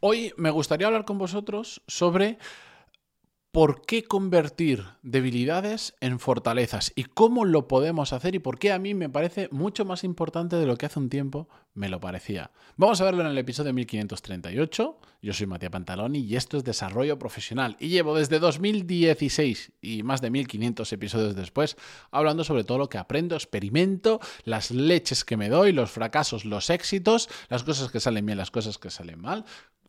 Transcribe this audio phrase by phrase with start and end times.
[0.00, 2.38] Hoy me gustaría hablar con vosotros sobre
[3.50, 8.78] por qué convertir debilidades en fortalezas y cómo lo podemos hacer y por qué a
[8.78, 12.50] mí me parece mucho más importante de lo que hace un tiempo me lo parecía.
[12.76, 15.00] Vamos a verlo en el episodio 1538.
[15.22, 20.20] Yo soy Matías Pantaloni y esto es Desarrollo Profesional y llevo desde 2016 y más
[20.20, 21.78] de 1500 episodios después
[22.10, 26.68] hablando sobre todo lo que aprendo, experimento, las leches que me doy, los fracasos, los
[26.68, 29.46] éxitos, las cosas que salen bien, las cosas que salen mal,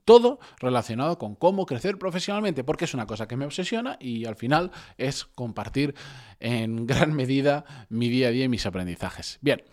[0.08, 4.38] todo relacionado con cómo crecer profesionalmente, porque es una cosa que me obsesiona y al
[4.38, 5.96] final es compartir
[6.40, 9.38] en gran medida mi día a día y mis aprendizajes.
[9.42, 9.64] Bien,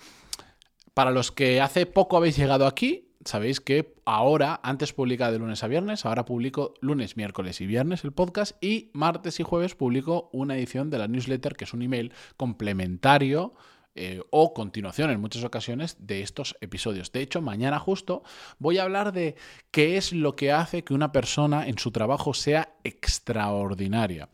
[0.92, 5.62] para los que hace poco habéis llegado aquí, sabéis que ahora, antes publicaba de lunes
[5.62, 10.30] a viernes, ahora publico lunes, miércoles y viernes el podcast y martes y jueves publico
[10.32, 13.54] una edición de la newsletter, que es un email complementario
[13.96, 17.12] eh, o continuación en muchas ocasiones de estos episodios.
[17.12, 18.24] De hecho, mañana justo
[18.58, 19.36] voy a hablar de
[19.70, 24.28] qué es lo que hace que una persona en su trabajo sea extraordinaria.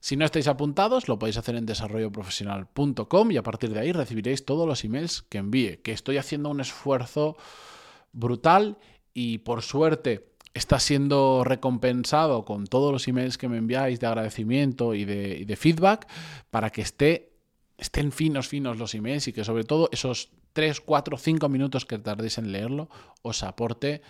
[0.00, 4.44] Si no estáis apuntados, lo podéis hacer en desarrolloprofesional.com y a partir de ahí recibiréis
[4.44, 7.36] todos los emails que envíe, que estoy haciendo un esfuerzo
[8.12, 8.76] brutal
[9.14, 14.94] y por suerte está siendo recompensado con todos los emails que me enviáis de agradecimiento
[14.94, 16.06] y de, y de feedback
[16.50, 17.37] para que esté
[17.78, 21.98] estén finos, finos los emails y que sobre todo esos 3, 4, 5 minutos que
[21.98, 22.90] tardéis en leerlo
[23.22, 24.02] os aporte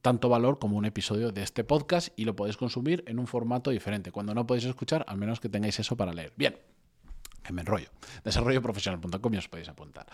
[0.00, 3.70] tanto valor como un episodio de este podcast y lo podéis consumir en un formato
[3.70, 4.10] diferente.
[4.10, 6.32] Cuando no podéis escuchar, al menos que tengáis eso para leer.
[6.36, 6.58] Bien,
[7.44, 7.90] que me enrollo.
[8.24, 10.06] Desarrolloprofesional.com y os podéis apuntar.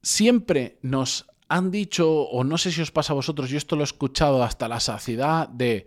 [0.00, 3.82] Siempre nos han dicho, o no sé si os pasa a vosotros, yo esto lo
[3.82, 5.86] he escuchado hasta la saciedad de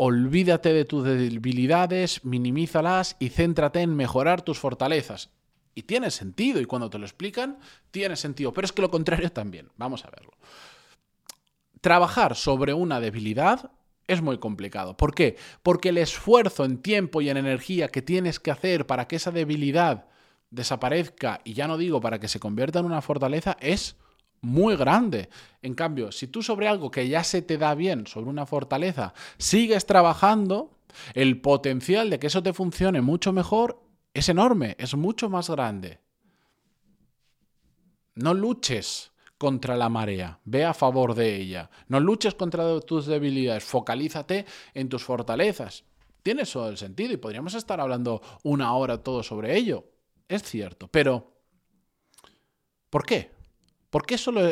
[0.00, 5.30] Olvídate de tus debilidades, minimízalas y céntrate en mejorar tus fortalezas.
[5.74, 7.58] Y tiene sentido, y cuando te lo explican,
[7.90, 8.52] tiene sentido.
[8.52, 9.70] Pero es que lo contrario también.
[9.76, 10.30] Vamos a verlo.
[11.80, 13.72] Trabajar sobre una debilidad
[14.06, 14.96] es muy complicado.
[14.96, 15.36] ¿Por qué?
[15.64, 19.32] Porque el esfuerzo en tiempo y en energía que tienes que hacer para que esa
[19.32, 20.06] debilidad
[20.50, 23.96] desaparezca, y ya no digo para que se convierta en una fortaleza, es
[24.40, 25.28] muy grande.
[25.62, 29.14] En cambio, si tú sobre algo que ya se te da bien, sobre una fortaleza,
[29.38, 30.78] sigues trabajando,
[31.14, 33.82] el potencial de que eso te funcione mucho mejor
[34.14, 36.00] es enorme, es mucho más grande.
[38.14, 41.70] No luches contra la marea, ve a favor de ella.
[41.86, 44.44] No luches contra tus debilidades, focalízate
[44.74, 45.84] en tus fortalezas.
[46.22, 49.84] Tiene eso el sentido y podríamos estar hablando una hora todo sobre ello.
[50.26, 51.32] Es cierto, pero
[52.90, 53.37] ¿por qué?
[53.90, 54.42] ¿Por qué, solo,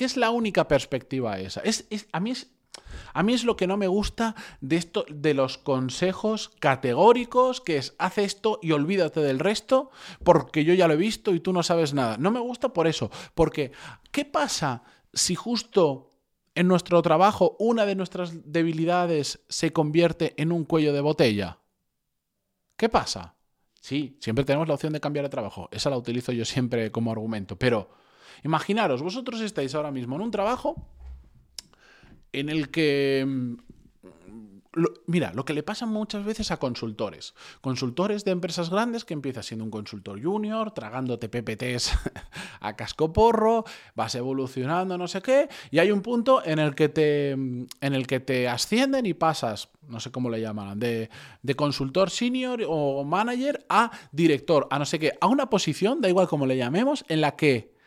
[0.00, 1.60] es la única perspectiva esa?
[1.60, 2.50] Es, a, mí es,
[3.14, 7.76] a mí es lo que no me gusta de, esto, de los consejos categóricos, que
[7.76, 9.90] es haz esto y olvídate del resto,
[10.24, 12.16] porque yo ya lo he visto y tú no sabes nada.
[12.18, 13.70] No me gusta por eso, porque
[14.10, 16.10] ¿qué pasa si justo
[16.56, 21.58] en nuestro trabajo una de nuestras debilidades se convierte en un cuello de botella?
[22.76, 23.36] ¿Qué pasa?
[23.80, 25.68] Sí, siempre tenemos la opción de cambiar de trabajo.
[25.70, 27.99] Esa la utilizo yo siempre como argumento, pero
[28.44, 30.76] Imaginaros, vosotros estáis ahora mismo en un trabajo
[32.32, 33.54] en el que mm,
[35.06, 37.34] mira, lo que le pasa muchas veces a consultores.
[37.60, 41.92] Consultores de empresas grandes que empiezas siendo un consultor junior, tragándote PPTs
[42.60, 43.64] a cascoporro,
[43.94, 48.06] vas evolucionando, no sé qué, y hay un punto en el que te, en el
[48.06, 51.10] que te ascienden y pasas, no sé cómo le llaman, de,
[51.42, 56.08] de consultor senior o manager a director, a no sé qué, a una posición, da
[56.08, 57.79] igual cómo le llamemos, en la que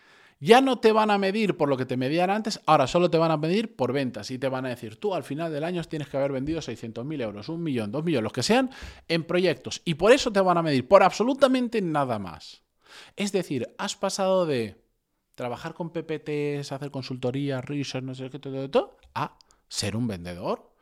[0.43, 3.17] ya no te van a medir por lo que te medían antes, ahora solo te
[3.17, 5.81] van a medir por ventas y te van a decir, tú al final del año
[5.85, 8.69] tienes que haber vendido 600.000 euros, un millón, dos millones, los que sean,
[9.07, 9.81] en proyectos.
[9.85, 12.61] Y por eso te van a medir, por absolutamente nada más.
[13.15, 14.83] Es decir, has pasado de
[15.35, 19.37] trabajar con PPTs, hacer consultoría, research, no sé qué, todo, todo, a
[19.69, 20.73] ser un vendedor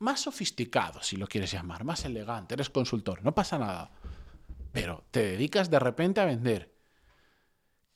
[0.00, 3.90] más sofisticado, si lo quieres llamar, más elegante, eres consultor, no pasa nada.
[4.70, 6.74] Pero te dedicas de repente a vender.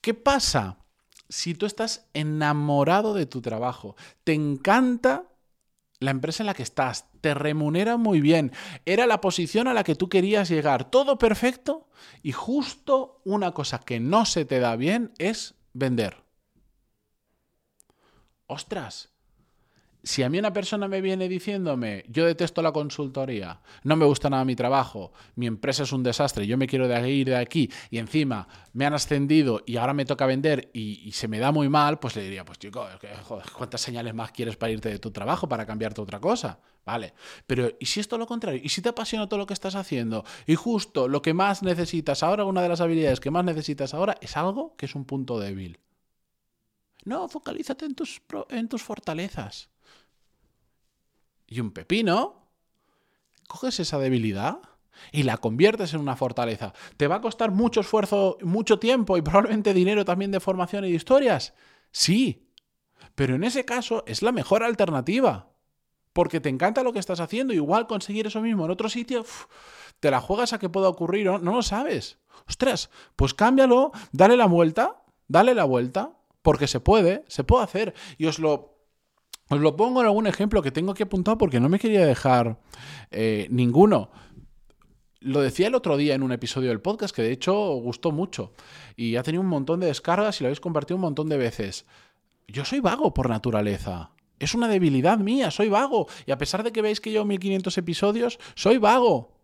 [0.01, 0.86] ¿Qué pasa?
[1.29, 5.25] Si tú estás enamorado de tu trabajo, te encanta
[5.99, 8.53] la empresa en la que estás, te remunera muy bien,
[8.85, 11.89] era la posición a la que tú querías llegar, todo perfecto
[12.23, 16.23] y justo una cosa que no se te da bien es vender.
[18.47, 19.16] Ostras,
[20.07, 24.31] si a mí una persona me viene diciéndome, yo detesto la consultoría, no me gusta
[24.31, 27.99] nada mi trabajo, mi empresa es un desastre, yo me quiero ir de aquí y
[27.99, 31.99] encima me han ascendido y ahora me toca vender y, se me da muy mal,
[31.99, 32.87] pues le diría, pues chico,
[33.59, 36.61] ¿cuántas señales más quieres para irte de tu trabajo, para cambiarte otra cosa?
[36.85, 37.13] Vale,
[37.45, 38.61] pero ¿y si es lo contrario?
[38.63, 40.25] ¿Y si te apasiona todo lo que estás haciendo?
[40.47, 44.17] Y justo lo que más necesitas ahora, una de las habilidades que más necesitas ahora
[44.21, 45.81] es algo que es un punto débil.
[47.05, 49.69] No, focalízate en tus, en tus fortalezas.
[51.47, 52.49] Y un pepino,
[53.47, 54.59] coges esa debilidad
[55.13, 56.73] y la conviertes en una fortaleza.
[56.97, 60.91] ¿Te va a costar mucho esfuerzo, mucho tiempo y probablemente dinero también de formación y
[60.91, 61.55] de historias?
[61.91, 62.51] Sí,
[63.15, 65.51] pero en ese caso es la mejor alternativa.
[66.13, 69.27] Porque te encanta lo que estás haciendo, igual conseguir eso mismo en otro sitio,
[70.01, 72.19] te la juegas a que pueda ocurrir, no, no lo sabes.
[72.49, 77.95] Ostras, pues cámbialo, dale la vuelta, dale la vuelta, porque se puede, se puede hacer.
[78.17, 78.76] Y os lo,
[79.49, 82.59] os lo pongo en algún ejemplo que tengo que apuntar porque no me quería dejar
[83.11, 84.11] eh, ninguno.
[85.21, 88.53] Lo decía el otro día en un episodio del podcast que de hecho gustó mucho
[88.97, 91.87] y ha tenido un montón de descargas y lo habéis compartido un montón de veces.
[92.49, 94.13] Yo soy vago por naturaleza.
[94.39, 96.07] Es una debilidad mía, soy vago.
[96.27, 99.36] Y a pesar de que veis que llevo 1500 episodios, soy vago.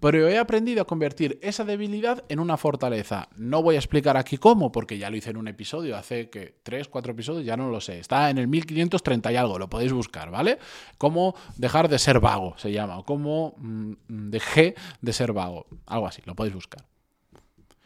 [0.00, 3.28] Pero he aprendido a convertir esa debilidad en una fortaleza.
[3.36, 6.56] No voy a explicar aquí cómo, porque ya lo hice en un episodio, hace que
[6.62, 7.98] tres, cuatro episodios, ya no lo sé.
[7.98, 10.58] Está en el 1530 y algo, lo podéis buscar, ¿vale?
[10.98, 16.06] Cómo dejar de ser vago, se llama, o cómo mm, dejé de ser vago, algo
[16.06, 16.84] así, lo podéis buscar.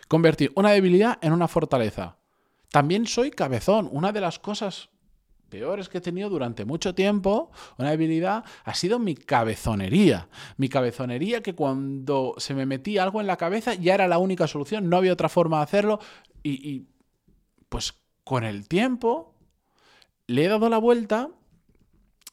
[0.08, 2.16] Convertir una debilidad en una fortaleza.
[2.70, 3.88] También soy cabezón.
[3.92, 4.90] Una de las cosas
[5.50, 10.28] peores que he tenido durante mucho tiempo, una debilidad, ha sido mi cabezonería.
[10.56, 14.46] Mi cabezonería que cuando se me metía algo en la cabeza ya era la única
[14.46, 16.00] solución, no había otra forma de hacerlo
[16.42, 16.86] y, y
[17.68, 17.94] pues
[18.24, 19.34] con el tiempo
[20.26, 21.28] le he dado la vuelta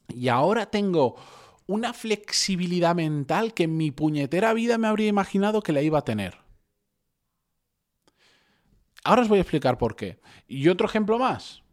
[0.08, 1.16] y ahora tengo
[1.66, 6.06] una flexibilidad mental que en mi puñetera vida me habría imaginado que la iba a
[6.06, 6.38] tener.
[9.04, 10.20] Ahora os voy a explicar por qué.
[10.48, 11.64] Y otro ejemplo más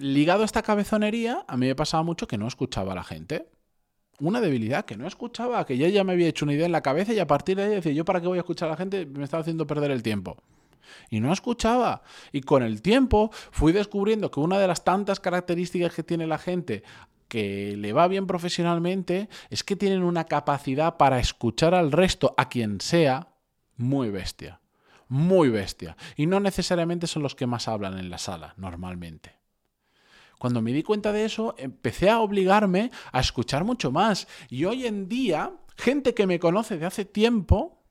[0.00, 3.46] ligado a esta cabezonería, a mí me pasaba mucho que no escuchaba a la gente.
[4.18, 6.82] Una debilidad, que no escuchaba, que yo ya me había hecho una idea en la
[6.82, 8.76] cabeza y a partir de ahí decía, ¿yo para qué voy a escuchar a la
[8.76, 9.06] gente?
[9.06, 10.36] Me estaba haciendo perder el tiempo.
[11.10, 12.02] Y no escuchaba.
[12.32, 16.38] Y con el tiempo fui descubriendo que una de las tantas características que tiene la
[16.38, 16.82] gente
[17.28, 22.48] que le va bien profesionalmente es que tienen una capacidad para escuchar al resto, a
[22.48, 23.28] quien sea,
[23.76, 24.60] muy bestia.
[25.08, 25.96] Muy bestia.
[26.16, 29.39] Y no necesariamente son los que más hablan en la sala, normalmente.
[30.40, 34.26] Cuando me di cuenta de eso, empecé a obligarme a escuchar mucho más.
[34.48, 37.84] Y hoy en día, gente que me conoce de hace tiempo,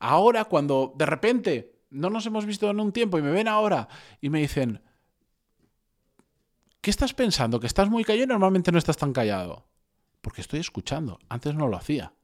[0.00, 3.86] ahora cuando de repente no nos hemos visto en un tiempo y me ven ahora
[4.20, 4.82] y me dicen,
[6.80, 7.60] ¿qué estás pensando?
[7.60, 9.68] ¿Que estás muy callado y normalmente no estás tan callado?
[10.20, 11.20] Porque estoy escuchando.
[11.28, 12.14] Antes no lo hacía.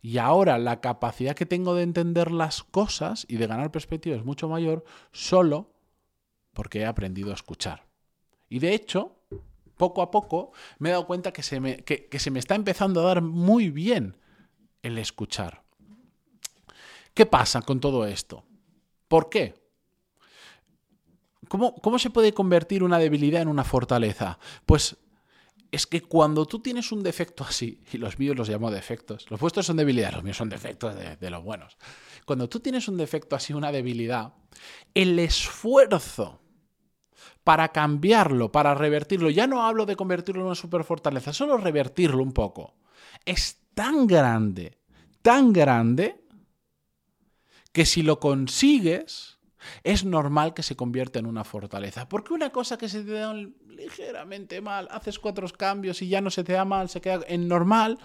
[0.00, 4.24] Y ahora la capacidad que tengo de entender las cosas y de ganar perspectiva es
[4.24, 5.73] mucho mayor solo
[6.54, 7.84] porque he aprendido a escuchar.
[8.48, 9.16] Y de hecho,
[9.76, 13.00] poco a poco me he dado cuenta que se me, que, se me está empezando
[13.00, 14.16] a dar muy bien
[14.82, 15.62] el escuchar.
[17.12, 18.44] ¿Qué pasa con todo esto?
[19.08, 19.54] ¿Por qué?
[21.48, 24.38] ¿Cómo, ¿Cómo, se puede convertir una debilidad en una fortaleza?
[24.66, 24.96] Pues
[25.70, 29.38] es que cuando tú tienes un defecto así, y los míos los llamo defectos, los
[29.40, 31.76] vuestros son debilidades, los míos son defectos de, de los buenos.
[32.24, 34.32] Cuando tú tienes un defecto así, una debilidad,
[34.94, 36.40] el esfuerzo
[37.44, 39.30] para cambiarlo, para revertirlo.
[39.30, 42.74] Ya no hablo de convertirlo en una superfortaleza, solo revertirlo un poco.
[43.24, 44.78] Es tan grande,
[45.22, 46.24] tan grande,
[47.72, 49.38] que si lo consigues,
[49.82, 52.08] es normal que se convierta en una fortaleza.
[52.08, 56.30] Porque una cosa que se te da ligeramente mal, haces cuatro cambios y ya no
[56.30, 57.98] se te da mal, se queda en normal,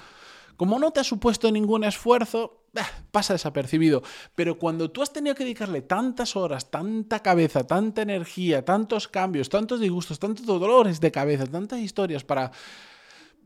[0.58, 2.59] como no te ha supuesto ningún esfuerzo,
[3.12, 4.04] pasa desapercibido.
[4.36, 9.50] Pero cuando tú has tenido que dedicarle tantas horas, tanta cabeza, tanta energía, tantos cambios,
[9.50, 12.52] tantos disgustos, tantos dolores de cabeza, tantas historias para,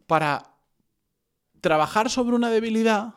[0.07, 0.55] para
[1.61, 3.15] trabajar sobre una debilidad,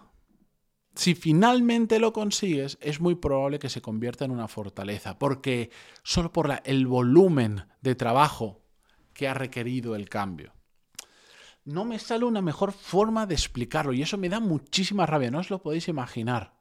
[0.95, 5.71] si finalmente lo consigues, es muy probable que se convierta en una fortaleza, porque
[6.03, 8.63] solo por el volumen de trabajo
[9.13, 10.56] que ha requerido el cambio
[11.67, 15.41] no me sale una mejor forma de explicarlo y eso me da muchísima rabia, no
[15.41, 16.55] os lo podéis imaginar.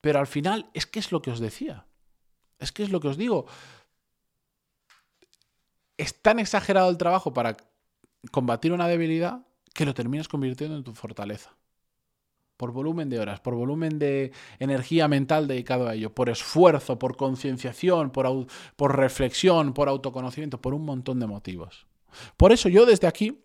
[0.00, 1.86] Pero al final es que es lo que os decía.
[2.58, 3.46] Es que es lo que os digo.
[5.98, 7.56] Es tan exagerado el trabajo para
[8.30, 11.54] combatir una debilidad que lo terminas convirtiendo en tu fortaleza.
[12.56, 17.16] Por volumen de horas, por volumen de energía mental dedicado a ello, por esfuerzo, por
[17.16, 21.86] concienciación, por, por reflexión, por autoconocimiento, por un montón de motivos.
[22.36, 23.42] Por eso yo desde aquí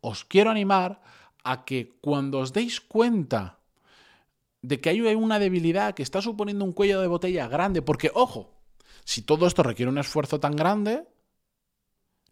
[0.00, 1.00] os quiero animar
[1.44, 3.58] a que cuando os deis cuenta
[4.62, 8.52] de que hay una debilidad que está suponiendo un cuello de botella grande, porque ojo,
[9.04, 11.06] si todo esto requiere un esfuerzo tan grande,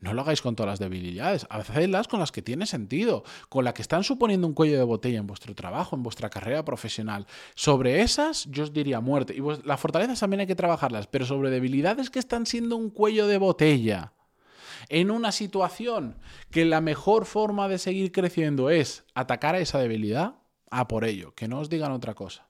[0.01, 3.73] no lo hagáis con todas las debilidades, hacedlas con las que tiene sentido, con las
[3.73, 7.27] que están suponiendo un cuello de botella en vuestro trabajo, en vuestra carrera profesional.
[7.55, 9.35] Sobre esas yo os diría muerte.
[9.35, 13.27] Y las fortalezas también hay que trabajarlas, pero sobre debilidades que están siendo un cuello
[13.27, 14.13] de botella
[14.89, 16.19] en una situación
[16.51, 20.37] que la mejor forma de seguir creciendo es atacar a esa debilidad,
[20.71, 22.49] a por ello, que no os digan otra cosa.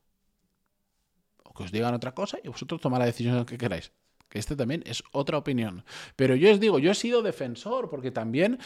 [1.43, 3.93] O que os digan otra cosa y vosotros tomad la decisión que queráis.
[4.29, 5.85] Que este también es otra opinión.
[6.17, 8.59] Pero yo os digo, yo he sido defensor porque también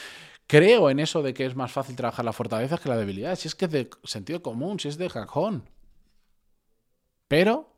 [0.47, 3.37] creo en eso de que es más fácil trabajar la fortaleza que la debilidad.
[3.37, 5.69] Si es que es de sentido común, si es de cajón.
[7.27, 7.77] Pero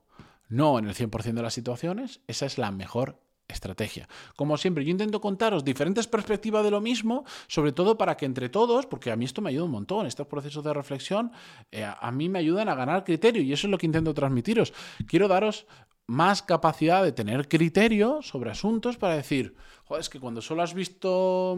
[0.49, 3.21] no en el 100% de las situaciones, esa es la mejor
[3.53, 4.09] estrategia.
[4.37, 8.49] Como siempre, yo intento contaros diferentes perspectivas de lo mismo, sobre todo para que entre
[8.49, 11.33] todos, porque a mí esto me ayuda un montón, estos procesos de reflexión
[11.71, 14.73] eh, a mí me ayudan a ganar criterio y eso es lo que intento transmitiros.
[15.07, 15.67] Quiero daros
[16.07, 19.55] más capacidad de tener criterio sobre asuntos para decir,
[19.85, 21.57] joder, es que cuando solo has visto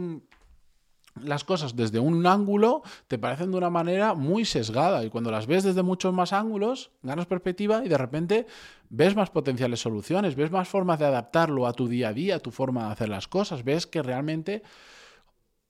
[1.20, 5.46] las cosas desde un ángulo te parecen de una manera muy sesgada y cuando las
[5.46, 8.46] ves desde muchos más ángulos ganas perspectiva y de repente
[8.88, 12.40] ves más potenciales soluciones, ves más formas de adaptarlo a tu día a día, a
[12.40, 14.62] tu forma de hacer las cosas, ves que realmente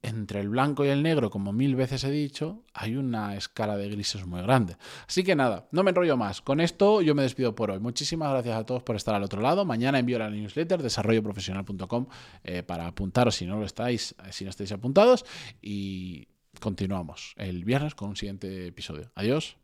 [0.02, 3.88] entre el blanco y el negro, como mil veces he dicho, hay una escala de
[3.88, 4.76] grises muy grande.
[5.06, 6.40] Así que nada, no me enrollo más.
[6.40, 7.78] Con esto yo me despido por hoy.
[7.78, 9.64] Muchísimas gracias a todos por estar al otro lado.
[9.64, 12.06] Mañana envío la newsletter desarrolloprofesional.com
[12.42, 15.24] eh, para apuntaros si no lo estáis, eh, si no estáis apuntados.
[15.60, 16.26] Y
[16.60, 19.12] continuamos el viernes con un siguiente episodio.
[19.14, 19.61] Adiós.